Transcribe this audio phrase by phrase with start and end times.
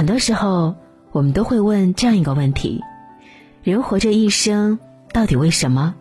[0.00, 0.76] 很多时候，
[1.12, 2.82] 我们都会问这样一个问题：
[3.62, 4.78] 人活着一生，
[5.12, 5.94] 到底为什么？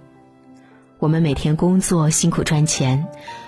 [0.99, 3.07] 我们每天工作辛苦赚钱，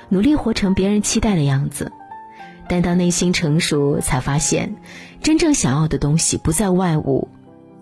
[0.10, 1.94] 努力活成别人期待的样子，
[2.68, 4.76] 但当内心成熟，才发现，
[5.22, 7.30] 真正想要的东西不在外物，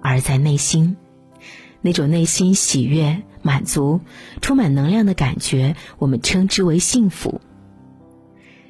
[0.03, 0.95] 而在内心。
[1.81, 3.99] 那种内心喜悦、满足、
[4.41, 7.41] 充满能量的感觉，我们称之为幸福。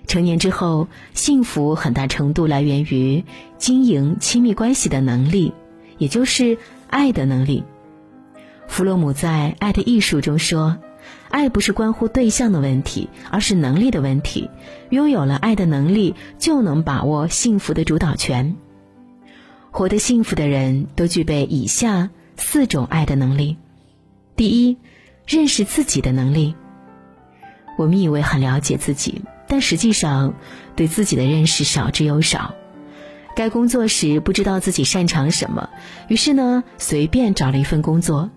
[0.10, 3.24] 成年之后，幸福很大程度来源于
[3.60, 5.54] 经营亲密关系的能力，
[6.00, 6.58] 也就是
[6.90, 7.64] 爱的能力。
[8.68, 10.80] 弗洛姆在《爱的艺术》中说
[11.30, 14.50] ：“爱不是关乎对象的问题，而是能力的问题。
[14.90, 18.56] 拥有了爱的能力，就能把握幸福的主导权。
[19.70, 23.58] 活得幸福的人都具备以下四种爱的能力：
[24.36, 24.78] 第一，
[25.28, 26.56] 认识自己的能力。
[27.78, 30.36] 我们以为很了解自己。”但实际上，
[30.76, 32.54] 对自己的认识少之又少。
[33.36, 35.70] 该工作时不知道自己擅长什么，
[36.08, 38.30] 于是呢随便找了一份工作；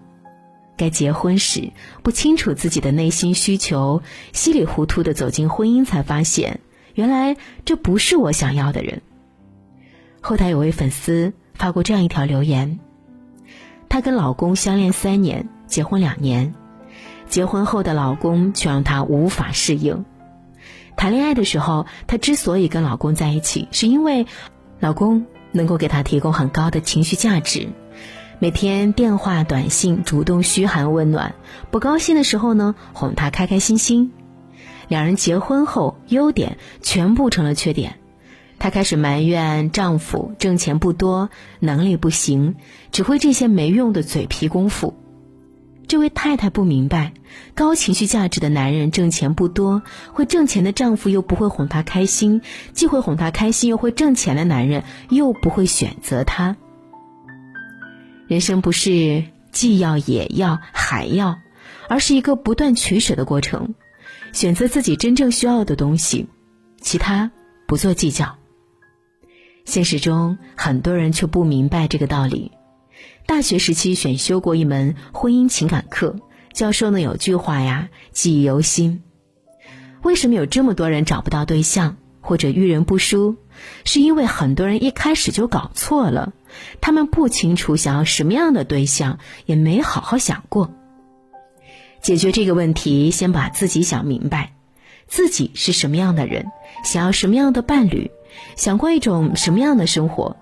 [0.77, 1.73] 该结婚时
[2.03, 6.61] 不清楚自己的内心需求，稀里糊涂的走进婚姻，才发现
[6.95, 9.03] 原来这不是我想要的人。
[10.21, 12.79] 后台有位粉丝发过这样一条留言：
[13.89, 16.55] 她跟老公相恋三年，结婚两年，
[17.29, 20.07] 结婚后的老公却让她无法适应。
[20.97, 24.27] 谈恋爱的时候，她之所以跟老公在一起，是因为
[24.79, 27.69] 老公能够给她提供很高的情绪价值，
[28.39, 31.35] 每天电话、短信主动嘘寒问暖，
[31.71, 34.13] 不高兴的时候呢哄她开开心心。
[34.89, 37.99] 两人结婚后，优点全部成了缺点，
[38.59, 42.57] 她开始埋怨丈夫挣钱不多，能力不行，
[42.91, 44.95] 只会这些没用的嘴皮功夫。
[45.93, 47.13] 这位太太不明白，
[47.55, 49.83] 高情绪价值的男人挣钱不多，
[50.15, 52.41] 会挣钱的丈夫又不会哄她开心，
[52.73, 56.57] 既会哄她开心又会挣钱的男人又不会选择她。
[58.27, 61.41] 人生不是既要也要还要，
[61.91, 63.75] 而是一个不断取舍的过程，
[64.33, 66.27] 选择自己真正需要的东西，
[66.81, 67.31] 其他
[67.67, 68.39] 不做计较。
[69.67, 72.51] 现实中，很多人却不明白这个道理。
[73.33, 76.17] 大学时期选修过一门婚姻情感课，
[76.53, 79.03] 教授呢有句话呀记忆犹新。
[80.03, 83.37] 为什么有这么多人找不到对象或者遇人不淑？
[83.87, 86.35] 是因为很多人一开始就搞错了，
[86.83, 90.71] 他们不清楚想要什么样的对象，也没好好想过。
[92.03, 94.53] 解决这个问题，先把自己想明白，
[95.07, 96.49] 自己是什么样的人，
[96.85, 98.11] 想要什么样的伴侣，
[98.57, 100.37] 想过一种什么样的生活。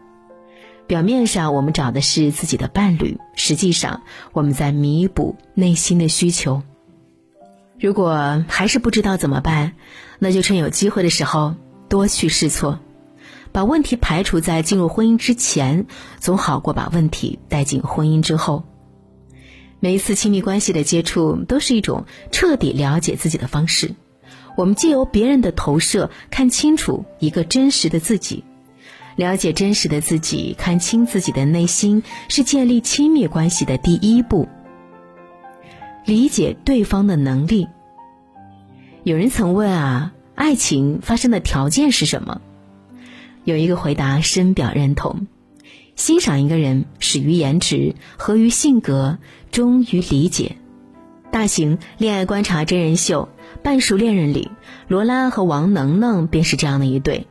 [0.90, 4.02] 表面上我们找的是自己的伴侣，实际上
[4.32, 6.62] 我们在弥补内心的需求。
[7.78, 9.74] 如果还是不知道怎么办，
[10.18, 11.54] 那就趁有机会的时候
[11.88, 12.80] 多去试错，
[13.52, 15.86] 把问题排除在进入婚姻之前，
[16.18, 18.64] 总好过把问题带进婚姻之后。
[19.78, 23.94] 每一次亲密关系的接触，都是一种彻底了解自己的方式。
[24.56, 28.42] 我们借由别人的投射，看清楚一个真实的自己。
[29.16, 34.48] 了解真实的自己，看清自己的内心，是建立亲密关系的第一步。
[36.04, 37.68] 理解对方的能力。
[39.02, 42.40] 有人曾问啊，爱情发生的条件是什么？
[43.44, 45.26] 有一个回答深表认同：
[45.96, 49.18] 欣赏一个人始于颜值，合于性格，
[49.50, 50.56] 忠于理解。
[51.30, 53.28] 大型恋爱观察真人秀
[53.62, 54.50] 《半熟恋人》里，
[54.88, 57.26] 罗拉和王能能便是这样的一对。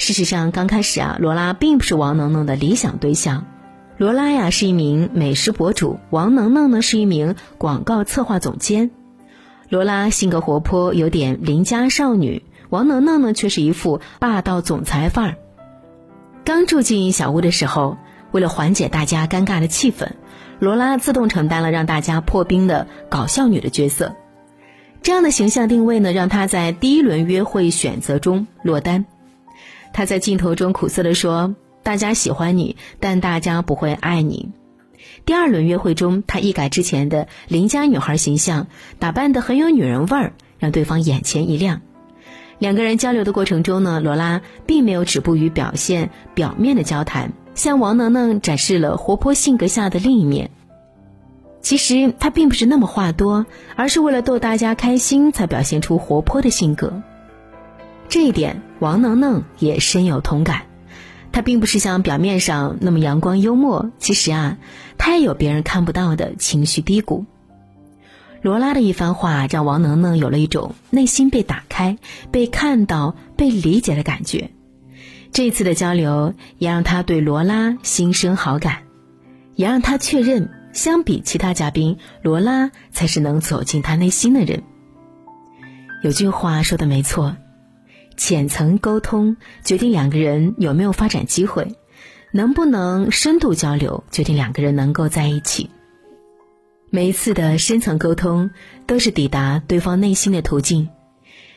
[0.00, 3.44] 事实上，刚开始啊，罗拉并不是王能能的理想对象。
[3.98, 8.90] 罗拉呀是一名美食博主，王能能呢是一名广告策划总监。
[9.68, 12.40] 罗拉性格活泼，有点邻家少女；
[12.70, 15.36] 王能能呢却是一副霸道总裁范儿。
[16.46, 17.98] 刚住进小屋的时候，
[18.32, 20.12] 为了缓解大家尴尬的气氛，
[20.60, 24.16] 罗拉自动承担了让大家破冰的搞笑女的角色。
[25.02, 29.04] 这样的形象定位呢，让她在第一轮约会选择中落单。
[30.00, 31.54] 他在镜头中苦涩地说
[31.84, 34.48] ：“大家喜欢你，但大家不会爱你。”
[35.26, 38.68] 第二轮约会中，他一改之前的邻家女孩形象，
[38.98, 41.82] 打扮得很有女人味儿，让对方眼前一亮。
[42.58, 50.50] 两个人交流的过程中呢，罗拉并没有止步于表现表面的交谈，向王能能展示了活泼性格下的另一面。
[51.60, 53.44] 其实他并不是那么话多，
[53.76, 57.02] 而是为了逗大家开心才表现出活泼的性格。
[58.10, 60.62] 这一点，王能能也深有同感。
[61.32, 64.58] 他并不是像表面上那么阳光幽默，其实啊，
[64.98, 67.24] 他也有别人看不到的情绪低谷。
[68.42, 71.98] 罗拉的一番话，让王能能有了一种内心被打开、
[72.32, 74.50] 被看到、被理解的感觉。
[75.30, 78.78] 这次的交流也让他对罗拉心生好感，
[79.54, 84.64] 也让他确认，相比其他嘉宾，罗拉才是能走进他内心的人。
[86.02, 87.36] 有句话说的没错，
[88.20, 91.74] 浅层沟通决定两个人有没有发展机会，
[92.32, 95.70] 能不能深度交流决定两个人能够在一起。
[96.90, 98.50] 每一次的深层沟通
[98.86, 100.90] 都是抵达对方内心的途径。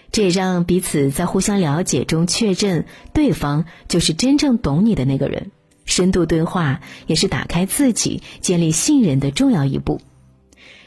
[0.10, 5.51] 这也让彼此在互相了解中确认对方就是真正懂你的那个人。
[5.83, 10.00] 深度对话也是打开自己、建立信任的重要一步。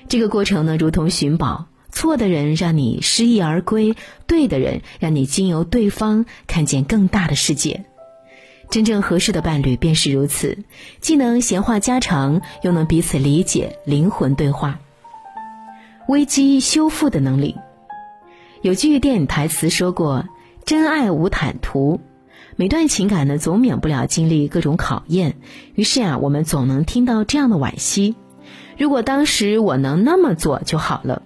[0.08, 1.66] 这个过程呢，如同寻宝，
[1.96, 3.96] 错的人让你失意而归，
[4.26, 7.86] 对的人让你经由对方看见更大的世界。
[8.68, 10.58] 真正合适的伴侣便是如此，
[11.00, 14.78] 既能闲话家常，又能彼此理解，灵魂对话。
[16.06, 17.56] 危机修复的能力。
[18.60, 20.26] 有句电影台词说过
[20.66, 22.02] ：“真爱无坦途。”
[22.56, 25.36] 每段情感呢，总免不了经历各种考验。
[25.74, 28.16] 于是啊，我们总能听到这样的惋惜：
[28.76, 31.22] 如果当时我能那么做就好了；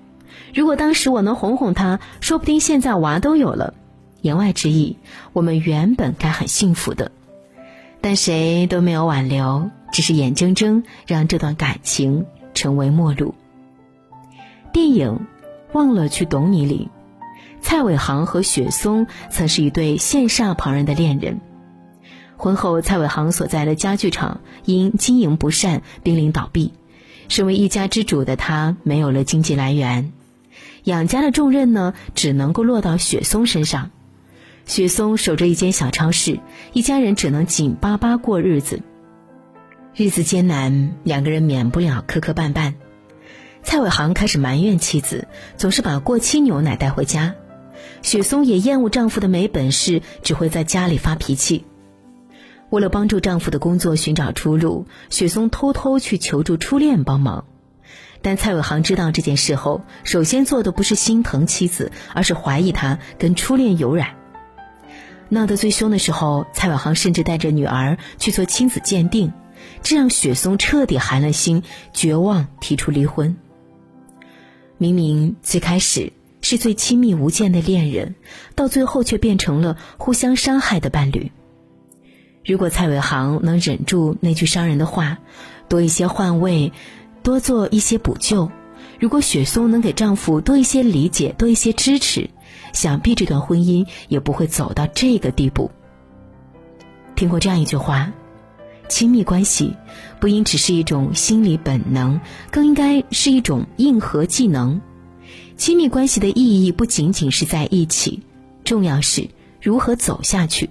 [0.55, 3.75] 如果当时我能哄哄他，说不定现在娃都有了。
[4.21, 4.97] 言外之意，
[5.33, 7.11] 我们原本该很幸福的，
[8.01, 13.35] 但谁都没有挽留，只是眼睁睁让这段感情成为陌路。
[14.73, 15.27] 电影
[15.75, 16.91] 《忘了去懂你》里。
[17.63, 21.41] 蔡伟航和雪松曾是一对羡煞旁人的恋人。
[22.37, 26.73] 婚后，蔡伟航所在的家具厂因经营不善濒临倒闭，
[27.29, 30.13] 身为一家之主的他没有了经济来源，
[30.85, 33.91] 养家的重任呢，只能够落到雪松身上。
[34.67, 36.39] 雪松守着一间小超市，
[36.73, 38.83] 一家人只能紧巴巴过日子。
[39.95, 42.75] 日子艰难，两个人免不了磕磕绊绊。
[43.63, 47.35] 蔡伟航开始埋怨妻子总是把过期牛奶带回家。
[48.03, 51.67] 雪松也厌恶丈夫的没本事，只会在家里发脾气。
[52.71, 57.45] 为了帮助丈夫的工作寻找出路，雪松偷偷去求助初恋帮忙。
[58.23, 64.17] 但蔡伟航知道这件事后，首先做的不是心疼妻子，而是怀疑她跟初恋有染。
[65.29, 69.33] 闹得最凶的时候，蔡伟航甚至带着女儿去做亲子鉴定，
[69.83, 71.63] 这让雪松彻底寒了心，
[71.93, 73.37] 绝望提出离婚。
[74.79, 76.13] 明明最开始。
[76.43, 78.15] 是最亲密无间的恋人，
[78.55, 81.31] 到最后却变成了互相伤害的伴侣。
[82.47, 85.19] 如果蔡伟航能忍住那句伤人的话，
[85.69, 86.73] 多一些换位，
[87.23, 88.51] 多做一些补救；
[88.99, 92.31] 如果雪松能给丈夫多一些理解，多一些支持，
[92.73, 95.71] 想必这段婚姻也不会走到这个地步。
[97.15, 98.13] 听过这样一句话：
[98.89, 99.77] 亲密关系
[100.21, 102.21] 不应只是一种心理本能，
[102.51, 104.81] 更应该是一种硬核技能。
[105.57, 108.23] 亲密关系的意义不仅仅是在一起，
[108.65, 109.29] 重要是
[109.61, 110.71] 如何走下去。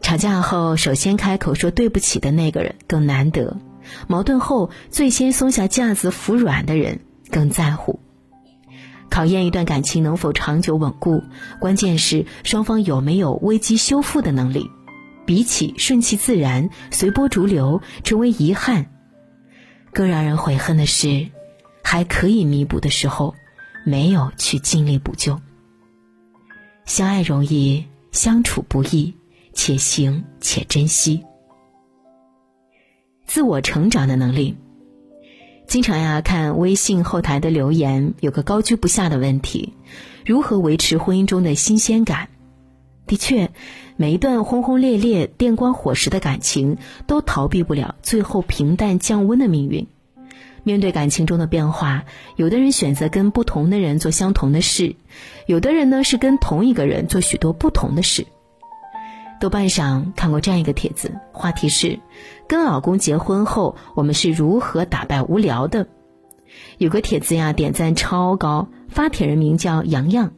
[0.00, 3.58] 吵架后首先开口说对不起的那个人更难得，
[4.06, 7.00] 矛盾后最先松下架子服软的人
[7.30, 8.00] 更在乎。
[9.10, 11.22] 考验一段感情能否长久稳固，
[11.60, 14.70] 关键是双方有没有危机修复的能力。
[15.26, 18.86] 比起顺其自然、随波逐流成为遗憾，
[19.92, 21.28] 更让人悔恨的是，
[21.82, 23.34] 还可以弥补的时候。
[23.84, 25.40] 没有去尽力补救。
[26.84, 29.14] 相爱容易，相处不易，
[29.54, 31.24] 且行且珍惜。
[33.28, 34.56] 自我成长的能力，
[35.66, 39.74] 经常呀看微信后台的留言，有个高居不下的问题：
[40.24, 42.30] 如何维持婚姻中的新鲜感？
[43.06, 43.50] 的确，
[43.98, 49.86] 每一段轰轰烈烈、电光火石的感情，都逃避不了最后平淡降温的命运。
[50.64, 52.04] 面对感情中的变化，
[52.36, 54.96] 有的人选择跟不同的人做相同的事，
[55.46, 58.26] 有的人呢是跟同一个人做许多不同的事。
[59.40, 61.98] 豆瓣上看过这样一个帖子，话题是：
[62.48, 65.86] 跟老公结婚后，我们是如何打败无聊的？
[66.78, 70.32] 有个帖子呀，点赞超高，发帖人名叫洋洋，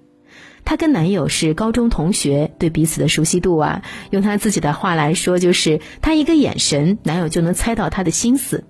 [0.64, 8.64] 她跟男友是高中同学，对彼此的熟悉度啊，用她自己的话来说，就是她一个眼神，男友就能猜到她的心思。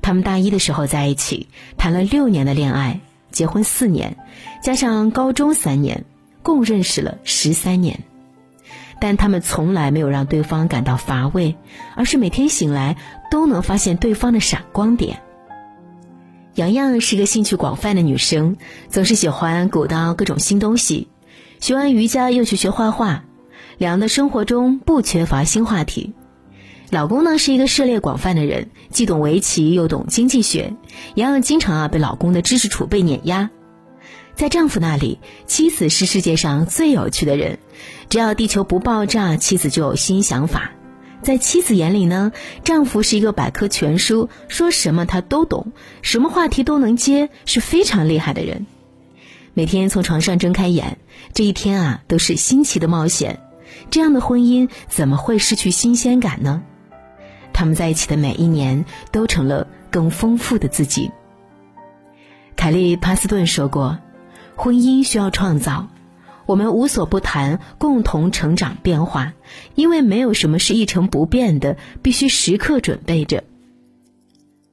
[0.00, 3.00] 他们大一的时候在一起，谈了六年的恋爱，
[3.30, 4.16] 结婚四年，
[4.62, 6.04] 加上高中三年，
[6.42, 8.00] 共认识了十三年。
[9.02, 11.56] 但他们从来没有让对方感到乏味，
[11.96, 12.96] 而是每天醒来
[13.32, 15.20] 都能发现对方的闪光点。
[16.54, 18.56] 洋洋是个兴趣广泛的女生，
[18.88, 21.08] 总是喜欢鼓捣各种新东西，
[21.58, 23.24] 学完瑜伽又去学画画，
[23.76, 26.12] 两人的生活中不缺乏新话题。
[26.90, 30.74] 老公呢是一个涉猎广泛的人，既懂围棋又懂经济学，
[31.16, 33.50] 洋洋经常啊被老公的知识储备碾压。
[34.34, 37.58] 在丈夫那里，妻子是世界上最有趣的人。
[38.08, 40.72] 只要地球不爆炸，妻子就有新想法。
[41.22, 42.32] 在妻子眼里呢，
[42.64, 45.72] 丈夫是一个百科全书，说什么他都懂，
[46.02, 48.66] 什么话题都能接，是非常厉害的人。
[49.54, 50.98] 每天从床上睁开眼，
[51.32, 53.38] 这一天啊都是新奇的冒险。
[53.90, 56.62] 这样的婚姻怎么会失去新鲜感呢？
[57.52, 61.10] 他们在一起的每一年都成了更丰富的自己。
[62.56, 63.98] 凯利·帕斯顿说过
[64.56, 65.88] ：“婚姻需要创造，
[66.46, 69.32] 我们无所不谈，共同成长变化，
[69.74, 73.44] 因为没有什么是一成不变的，必须时刻准备着。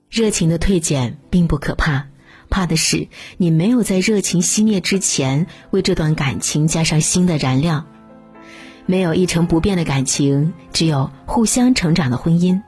[0.09, 2.07] 热情的退减并不可怕，
[2.49, 3.07] 怕的是
[3.37, 7.85] 你没有在热情熄灭之前为这段感情加上新的燃料。
[8.85, 12.61] 没有一成不变的感情，只有互相成长的婚姻。”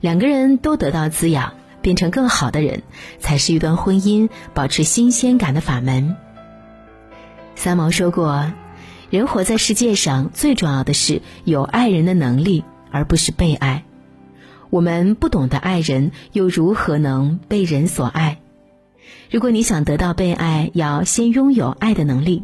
[0.00, 2.82] 两个人都得到滋养，变成更好的人，
[3.20, 6.16] 才是一段婚姻保持新鲜感的法门。
[7.62, 8.52] 三毛说过
[9.08, 13.84] ：“人活在世界上，最重要的是有爱人的能力，而不是被爱。
[14.68, 18.40] 我们不懂得爱人，又如何能被人所爱？
[19.30, 22.42] 如果你想得到被爱，要先拥有爱的能力。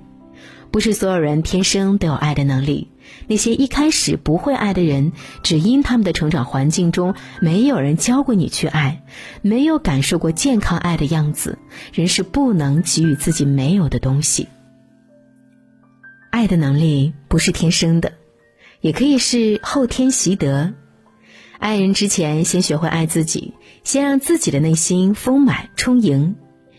[0.71, 2.87] 不是所有人天生都有爱的能力。”
[3.27, 5.11] 那些一开始不会爱的人，
[5.43, 9.03] 只因他们的成长环境中没有人教过你去爱，
[9.43, 11.59] 没有感受过健康爱的样子，
[11.93, 14.47] 人是不能给予自己没有的东西。
[16.39, 18.13] 爱的能力不是天生的，
[18.81, 20.73] 也可以是后天习得。
[21.59, 26.37] 爱人之前，先学会爱自己，先让自己的内心丰满充盈，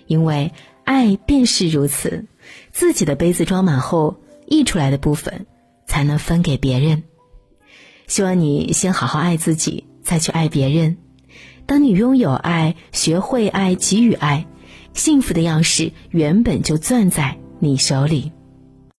[0.08, 0.54] 因为
[0.86, 2.26] 爱便是如此。
[2.72, 5.46] 自己的杯子装满后，溢出来的部分。
[5.86, 7.04] 才能分给别人。
[8.08, 10.98] 希望你先好好爱自己，再去爱别人。
[11.66, 14.46] 当你拥有爱，学会爱，给予爱，
[14.94, 18.32] 幸福的钥匙原本就攥在你手里。